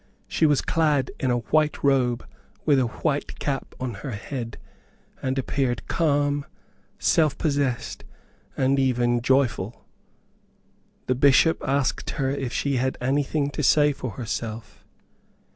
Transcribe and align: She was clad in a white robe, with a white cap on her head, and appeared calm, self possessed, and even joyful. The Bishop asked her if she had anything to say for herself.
She 0.27 0.47
was 0.47 0.63
clad 0.63 1.11
in 1.19 1.29
a 1.29 1.37
white 1.53 1.83
robe, 1.83 2.25
with 2.65 2.79
a 2.79 2.87
white 2.87 3.37
cap 3.37 3.75
on 3.79 3.93
her 4.01 4.09
head, 4.13 4.57
and 5.21 5.37
appeared 5.37 5.87
calm, 5.87 6.43
self 6.97 7.37
possessed, 7.37 8.03
and 8.57 8.79
even 8.79 9.21
joyful. 9.21 9.85
The 11.05 11.13
Bishop 11.13 11.61
asked 11.63 12.09
her 12.17 12.31
if 12.31 12.51
she 12.51 12.77
had 12.77 12.97
anything 12.99 13.51
to 13.51 13.61
say 13.61 13.93
for 13.93 14.13
herself. 14.13 14.83